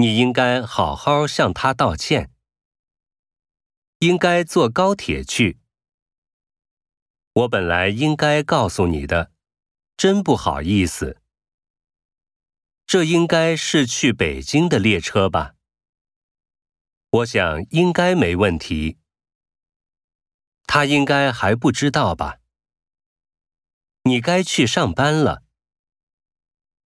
[0.00, 2.32] 你应该好好向他道歉。
[3.98, 5.58] 应该坐高铁去。
[7.34, 9.30] 我本来应该告诉你的
[9.98, 11.20] 真不好意思。
[12.86, 15.56] 这应该是去北京的列车吧。
[17.10, 18.96] 我想应该没问题。
[20.64, 22.38] 他应该还不知道吧。
[24.04, 25.49] 你该去上班了。